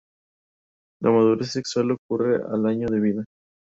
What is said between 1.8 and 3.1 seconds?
ocurre al año de